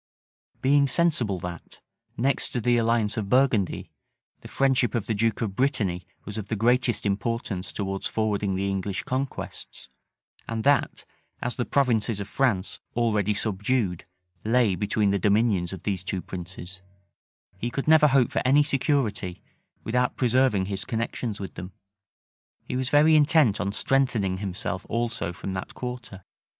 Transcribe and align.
{1423.} 0.61 0.69
Being 0.71 0.87
sensible 0.87 1.39
that, 1.47 1.79
next 2.19 2.49
to 2.53 2.59
the 2.59 2.77
alliance 2.77 3.17
of 3.17 3.29
Burgundy, 3.29 3.91
the 4.39 4.47
friendship 4.47 4.95
of 4.95 5.05
the 5.05 5.13
duke 5.13 5.41
of 5.41 5.55
Brittany 5.55 6.07
was 6.25 6.39
of 6.39 6.47
the 6.47 6.55
greatest 6.55 7.05
importance 7.05 7.71
towards 7.71 8.07
forwarding 8.07 8.55
the 8.55 8.67
English 8.67 9.03
conquests; 9.03 9.89
and 10.49 10.63
that, 10.63 11.05
as 11.39 11.55
the 11.55 11.65
provinces 11.67 12.19
of 12.19 12.27
France, 12.27 12.79
already 12.95 13.35
subdued, 13.35 14.05
lay 14.43 14.73
between 14.73 15.11
the 15.11 15.19
dominions 15.19 15.71
of 15.71 15.83
these 15.83 16.03
two 16.03 16.23
princes, 16.23 16.81
he 17.59 17.69
could 17.69 17.87
never 17.87 18.07
hope 18.07 18.31
for 18.31 18.41
any 18.43 18.63
security 18.63 19.43
without 19.83 20.15
preserving 20.17 20.65
his 20.65 20.83
connections 20.83 21.39
with 21.39 21.53
them; 21.53 21.73
he 22.63 22.75
was 22.75 22.89
very 22.89 23.15
intent 23.15 23.61
on 23.61 23.71
strengthening 23.71 24.37
himself 24.39 24.83
also 24.89 25.31
from 25.31 25.53
that 25.53 25.75
quarter. 25.75 26.25